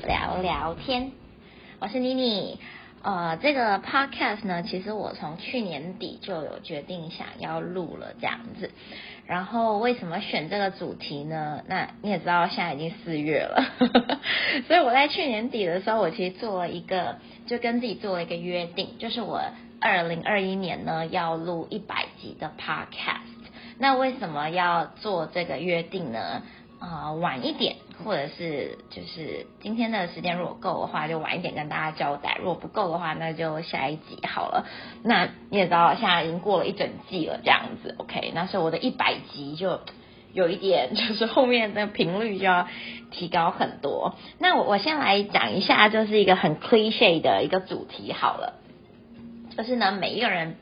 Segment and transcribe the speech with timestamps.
[0.00, 1.12] 聊聊天，
[1.78, 2.58] 我是妮妮。
[3.02, 8.70] 呃，这个 podcast 呢，其实我从去年底就有决定想要录了这样子。
[9.26, 11.62] 然后为什么选这个主题呢？
[11.66, 13.64] 那你也知道，现在已经四月了，
[14.66, 19.42] 所以我在去年底的时候，我其实做了一个，就跟自己做了一个约定，就是我
[19.80, 23.18] 二零二一年呢要录一百集的 podcast。
[23.78, 26.42] 那为什么要做这个约定呢？
[26.82, 34.66] 啊，晚一点，或者是就是今天的时间如果够的话，就晚一点跟大家交代；如果不够的话，那就下一集好了。
[35.04, 38.32] 那你也知道，现在已经过了一整季了，这样子，OK？
[38.34, 39.78] 那是我的一百集，就
[40.32, 42.66] 有一点， 就是后面的频率就要
[43.12, 44.16] 提高很多。
[44.40, 48.54] 那我我先来讲一下，就是一个很 cliche 的一个主题好了，
[49.56, 50.56] 就是呢，每一个人。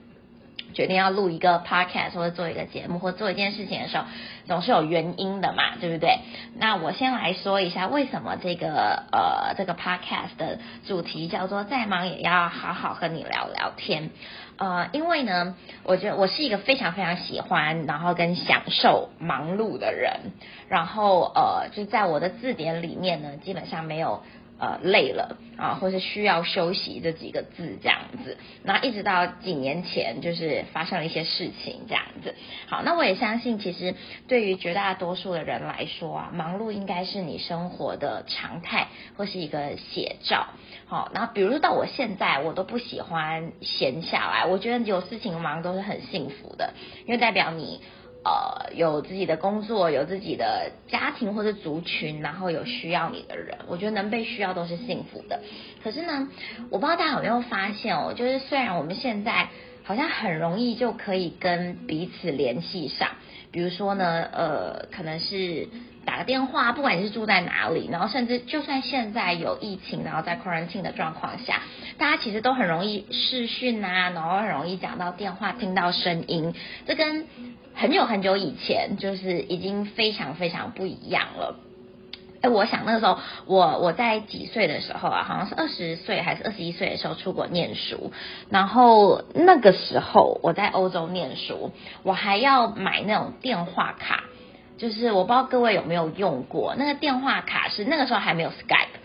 [0.72, 4.04] 决定要录一个 podcast 或者做一个节目或做一件事情的时候，
[4.46, 6.18] 总是有原因的嘛，对不对？
[6.56, 14.10] 那我先来说一下为什么这个呃这个 podcast 的主题叫做再忙也要好好和你聊聊天。
[14.58, 20.32] 呃，因为呢，我觉得我是一个非常非常喜欢然后跟享受忙碌的人，
[20.68, 24.22] 然后呃就在我的字典里面呢，基本上没有。
[24.60, 32.34] 呃，累了啊，或是需要休息这几个字这样子，那一直到几年前，就是发生了一些事情这样子。
[32.66, 33.94] 好，那我也相信，其实
[34.28, 40.46] 对于绝大多数的人来说啊，忙碌应该是你生活的常态或是一个写照。
[40.84, 46.74] 好，然后比如说到我现在，我都不喜欢闲下来，我觉得有事情忙都是很幸福的，
[47.06, 47.80] 因为代表你。
[48.22, 55.40] 呃，有自己的工作，有自己的家庭或者族群，然后有需要你的人，我觉得能被需要都是幸福的。
[55.82, 56.28] 可是呢，
[56.68, 59.48] 我不知道大家有没有发现哦，就是虽然我们现在
[59.84, 63.08] 好像很容易就可以跟彼此联系上，
[63.50, 65.68] 比如说呢，呃，可能是
[66.04, 71.62] 打个电话，不管你是住在哪里，然后甚至就算现在有疫情，然后在 quarantine 的状况下，
[71.96, 76.54] 大家其实都很容易视讯啊，然后很容易讲到电话，听到声音，
[76.86, 77.26] 这跟
[77.74, 81.56] 很久很久以前，就是已经非常非常不一样了。
[82.42, 88.12] 哎，我想那个时候，我我在几岁的时候啊，好像是二十岁还是二十一岁的时候出国念书。
[88.48, 91.70] 然后那个时候我在欧洲念书，
[92.02, 94.24] 我还要买那种电话卡，
[94.78, 98.99] 就是我不知道各位有没有用过那个电话卡，是那个时候还没有 Skype。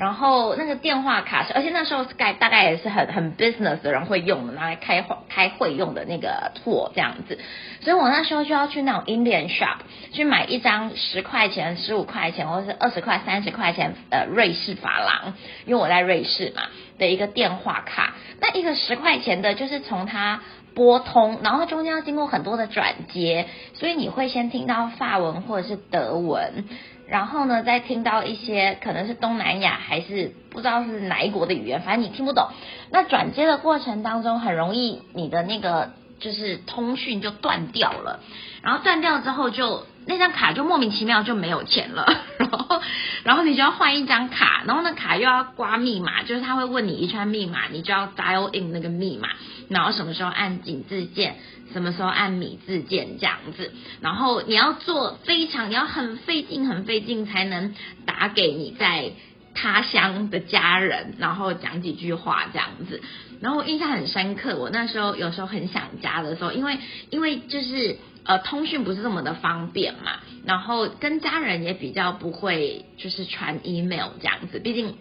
[0.00, 7.38] 然后那个电话卡是，而且那时候 Skype 大概也是很很 business 的人会用的，拿来开会开会用的那个 tool 这样子。
[7.82, 9.76] 所以我那时候就要去那种 Indian shop
[10.10, 15.34] 去买一张十块钱、十五块钱或者是二十块、三十块钱呃瑞士法郎，
[15.66, 16.62] 因为我在瑞士嘛
[16.98, 18.14] 的一个电话卡。
[18.40, 20.40] 那一个十块钱的，就是从它
[20.74, 26.64] 拨通，然后中间要经过很多的转接，所以你会先听到法文或者是德文。
[27.10, 32.48] 然后呢，再听到一些可能是东南亚还是不知道是哪一国的语言，反正你听不懂。
[32.90, 35.90] 那转接的过程当中，很容易你的那个
[36.20, 38.20] 就是通讯就断掉了。
[38.62, 42.06] 然后断掉之后，就那张卡就莫名其妙就没有钱了。
[42.38, 42.80] 然后，
[43.24, 49.28] 然后你就要换一张卡，然后那卡又要刮密码，就是他会问你一串密码，你就要 dial in 那个密码，
[49.68, 51.36] 然后什么时候按井字键。
[51.72, 53.70] 什么时候按米字键这样子，
[54.00, 59.12] 然后你要做非常，你要很费劲，很费劲才能打给你在
[59.54, 63.00] 他乡的家人，然后讲几句话这样子。
[63.40, 66.76] 然后我印象很深刻，我那时候有时候很想家的时候，因为
[67.10, 74.96] 因为就是呃通讯不是这么的方便嘛，然后跟家人也比较不会就是传 email 这样子，毕竟。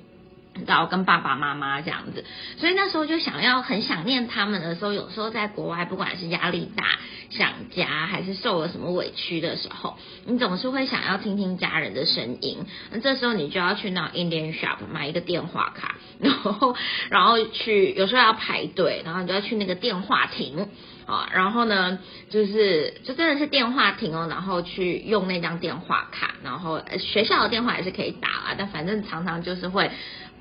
[0.66, 2.26] 然后跟爸爸妈妈这样子，
[2.58, 6.84] 所以那时候就想要很想念他们的时候，有时候在国外，不管是压力大、
[7.30, 12.66] 想家，还是受了什么委屈的时候，你总是会想要听听家人的声音。
[12.92, 16.76] 那这时候你就要去那 Indian shop 买一个电话卡，然后
[17.10, 20.68] 然后去，有时候要排队，然后你就要去那个电话亭
[21.06, 22.00] 啊，然后呢，
[22.30, 29.92] 就是就真的是电话亭哦，然后去用那张电话卡，然后学校的电话也是可以打但反正常常就是会。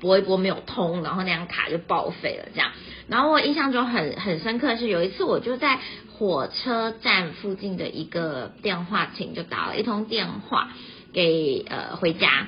[0.01, 2.71] 拨一拨没有通，然后那张卡就报废了，这样。
[3.09, 5.77] 然后我印象中很很深刻是有一次我就在
[6.13, 10.69] 火车站附近的一个电话亭就打了一通电话
[11.11, 12.47] 给呃回家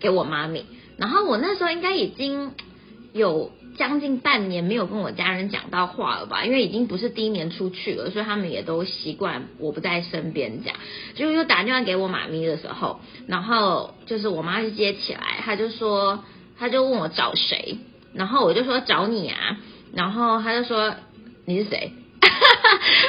[0.00, 0.64] 给我妈咪，
[0.96, 2.52] 然后我那时候应该已经
[3.12, 10.74] 有将近半年没有跟我家人讲到话了吧，因为已经不是第一年出去了，所以他们也都习惯我不在身边讲。
[11.14, 16.24] 就又打电话给我妈咪的时候，然后就是我妈就接起来，她就说。
[16.58, 17.78] 她就问我找谁，
[18.14, 19.56] 然后我就说找你啊，
[19.92, 20.94] 然后她就说
[21.44, 21.90] 你是谁，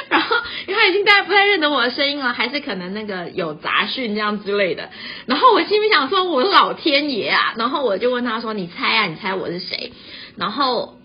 [0.66, 4.90] 因为他已经大概不太认得我的声音了，还是可能那个有杂讯这样之类的。
[5.26, 7.54] 然后我心里想说，我老天爷啊！
[7.56, 9.92] 然后我就问他说：“你猜啊，你猜我是谁？”
[10.36, 10.96] 然后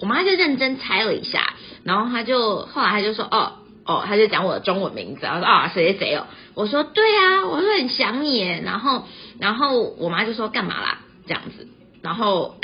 [0.00, 1.54] 我妈就认真猜了一下，
[1.84, 3.52] 然后他就后来他就说：“哦
[3.84, 9.04] 哦，他就讲我的中文名字，他说啊谁谁谁哦。”我说：“对啊，我说很想你。”然后
[9.38, 11.68] 然后我妈就说：“干嘛啦？”这样子。
[12.02, 12.56] 然后，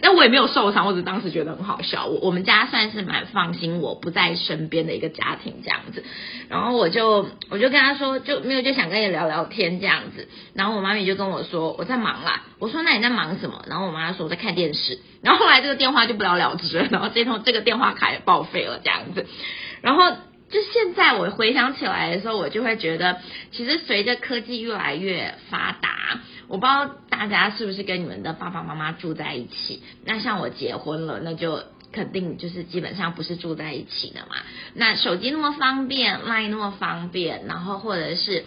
[0.00, 2.06] 但我也没有受伤，我只当时觉得很好笑。
[2.06, 6.04] 我我们家算是蛮放心我不在身边的一个家庭这样子。
[6.48, 10.28] 然后我就我就跟他说，就没有就想跟你聊聊天这样子。
[10.54, 12.42] 然后我妈咪就跟我说我在忙啦。
[12.58, 13.64] 我说那你在忙什么？
[13.68, 14.98] 然后我妈说我在看电视。
[15.22, 16.88] 然后后来这个电话就不了了之了。
[16.90, 19.26] 然后这通这个电话卡也报废了这样子。
[19.80, 23.18] 然后就现在我回想起来的时候，我就会觉得，
[23.50, 26.20] 其实随着科技越来越发达。
[26.54, 29.82] 我不知道大家是不是跟你们的爸爸妈妈住在一起？
[30.04, 34.36] 那像我结婚了，那就肯定就是基本上不是住在一起的嘛。
[34.72, 38.44] 那手机那么方便，line 那么方便，然后或者是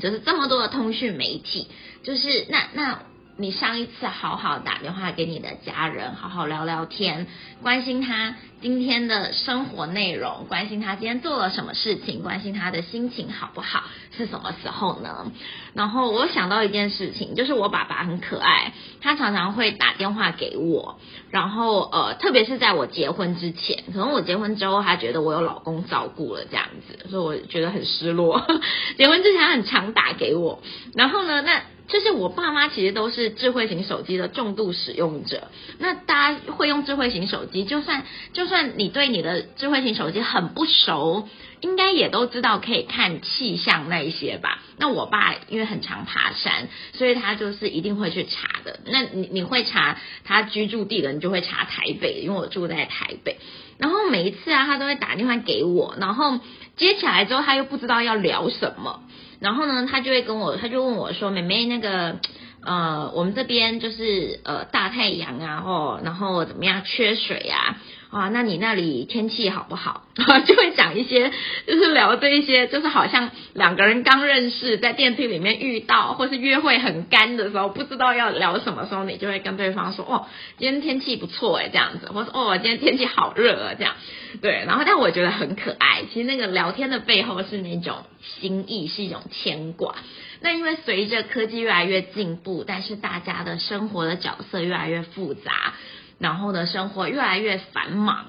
[0.00, 1.68] 就是这么多的通讯媒体，
[2.02, 2.98] 就是那那。
[3.36, 7.26] 你上一次好好打电话给你的家人，好好聊聊天，
[7.62, 13.84] 关心他今天的生活内容，关心他今天做了什么事情，关心他的心情好不好，
[14.14, 15.32] 是什么时候呢？
[15.72, 20.98] 然后我想到一件事情，就是我爸爸很可爱，他常常会打电话给我，
[21.30, 28.44] 然后呃，特别是在我结婚之前，可能我结婚之后，他觉得我有老公照顾了这样子，所以我觉得很失落。
[28.98, 30.62] 结婚之前很常打给我，
[30.94, 31.62] 然后呢，那。
[31.90, 35.48] 就是我爸妈其实都是智慧型手机的重度使用者。
[35.78, 41.28] 那大家会用智慧型手机，就算就算你对你的智慧型手机很不熟，
[41.60, 44.62] 应该也都知道可以看气象那一些吧？
[44.78, 48.80] 那我爸因为很常爬山，所以他就是一定会去查的。
[48.86, 53.38] 那你你会查他居住地的，你就会查台北，因为我住在台北。
[53.78, 56.38] 然后每一次啊，他都会打电话给我，然后
[56.76, 59.02] 接起来之后，他又不知道要聊什么。
[59.40, 62.18] 然后呢，他就会跟我，他就问我说：“妹妹，那个，
[62.62, 67.78] 呃，我们这边就是呃大太阳啊，哦，然后怎么样，缺水啊？
[68.10, 70.04] 啊，那你那里天气好不好？”
[70.46, 71.30] 就会讲一些，
[71.66, 80.26] 就是聊这一些，就是好像两个人刚认识，在电梯里面遇到，或是约会很干的时候，不知道要聊什么时候，你就会跟对方说：“哦，
[80.58, 83.94] 今天天气不错哎，这样子。”或者哦，今天天气好热啊，这样。”
[84.42, 86.02] 对，然后但我觉得很可爱。
[86.12, 88.04] 其实那个聊天的背后是那种
[88.40, 89.94] 心意，是一种牵挂。
[90.42, 95.74] 那因为随着科技越来越进步，但是大家的生活的角色越来越复杂，
[96.20, 98.26] 然后呢，生活越来越繁忙。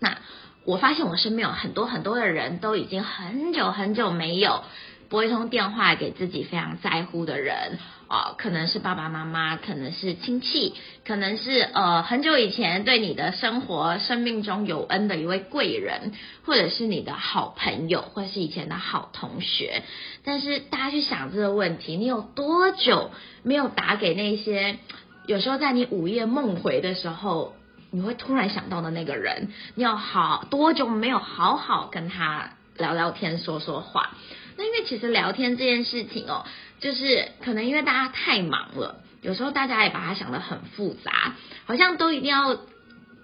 [0.00, 0.16] 那
[0.64, 4.64] 我发现我身边有很多很多的人都已经很久很久没有
[5.08, 7.78] 拨一通电话给自己非常在乎的人。
[8.06, 10.74] 啊，可能是爸爸妈妈，可能是亲戚，
[11.06, 16.12] 可能是呃很久以前对你的生活、生命中有恩的一位贵人，
[16.44, 19.82] 或者是你的好朋友，或是以前的好同学。
[20.22, 23.10] 但是大家去想这个问题，你有多久
[23.42, 24.76] 没有打给那些？
[25.26, 27.54] 有时候在你午夜梦回的时候，
[27.90, 34.16] 你会突然想到的那个人，你有好多久没有好好跟他聊聊天、说说话？
[34.56, 36.44] 那因为其实聊天这件事情哦。
[36.80, 42.58] 就是可能因为大家太忙了，有时候大家也把它想得很复杂，好像都一定要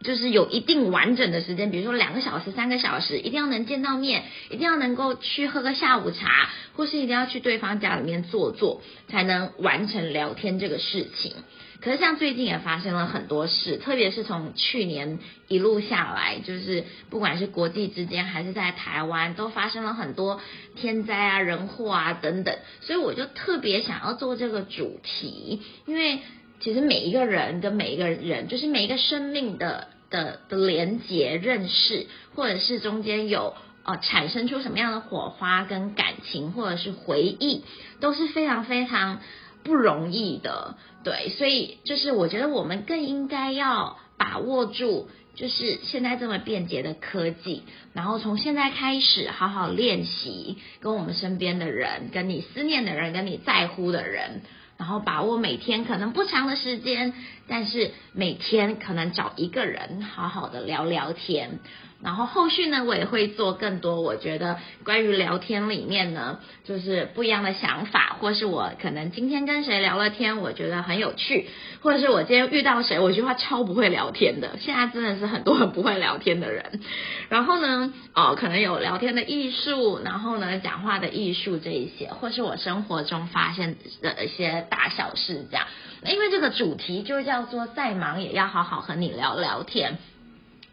[0.02, 11.34] 就是有一定完整的时间，比如说两个小时、三个小时，一定要能见到面，一定要能够去喝个下午茶，或是一定要去对方家里面坐坐，才能完成聊天这个事情。
[11.80, 15.18] 可是像最近也发生了很多事，特别是从去年
[15.48, 20.42] 一路下来，就是不管是国际之间还是在台湾，都发生了很多
[20.76, 22.54] 天灾啊、人祸啊等等。
[22.82, 26.18] 所以我就特别想要做这个主题，因为
[26.60, 37.64] 其实每一个人跟每一个人，就是每一个生命的的的连结、认识，或者是中间有呃产生出什么样的火花跟感情，或者是回忆，
[38.00, 39.20] 都是非常非常。
[39.62, 47.62] 不容易的，对，所以就是我觉得我们更应该要把握住，就是现在这么便捷的科技，
[47.92, 54.42] 然后从现在开始好好练习跟我们身边的人、跟你思念的人、跟你在乎的人，
[54.76, 57.12] 然后把握每天可能不长的时间，
[57.48, 61.60] 但是每天可能找一个人好好的聊聊天。
[62.02, 64.00] 然后后续呢，我也会做更多。
[64.00, 71.48] 我觉得关于聊天里面呢，就是不一样的想法，或是我可能今天跟谁聊了天，我觉得很有趣，
[71.82, 74.56] 或者是我今天遇到谁，我句话超不会聊天的。
[74.58, 76.80] 现在真的是很多很不会聊天的人。
[77.28, 85.66] 然后呢，哦，可能有聊天的艺术，然后呢，讲话的艺术这一些，或是我生活中发现的一些大小事这样。
[86.06, 89.98] 因为这个主题就叫做再忙也要好好和你聊聊天。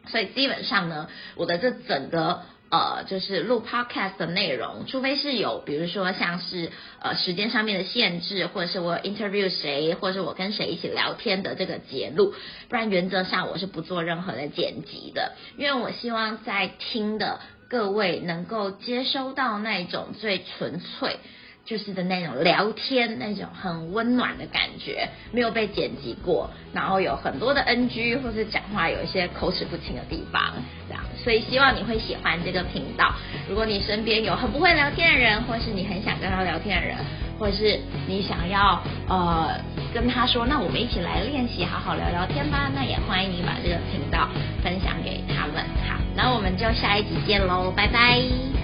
[0.10, 12.34] 所以基本上呢，我的这整个呃，就是录 podcast 的内容，除非是有，比如说像是呃时间上面的限制，或者是我 interview 谁，或者是我跟谁一起聊天的这个节录，
[12.68, 21.20] 不然原则上我是不做任何的剪辑的，因为我希望在听的各位能够接收到那种最纯粹。
[21.68, 30.54] 就是的那种聊天，那种很温暖的感觉，没有被剪辑过，然后有很多的 NG 或是讲话有一些口齿不清的地方，
[30.88, 33.14] 这样，所以希望你会喜欢这个频道。
[33.50, 36.96] 如果你身边有很不会聊天的人，或是你很想跟他聊天的人，
[37.38, 39.60] 或是你想要呃
[39.94, 44.30] 跟他说，那我们一起来练习，好好聊聊天吧，那也欢迎你把这个频道
[44.64, 45.66] 分享给他们。
[45.86, 48.57] 好，那我们就下一集见喽，拜拜。